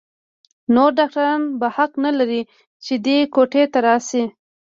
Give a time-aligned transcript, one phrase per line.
[0.75, 2.41] نور ډاکتران به حق نه لري
[2.85, 4.23] چې دې کوټې ته راشي.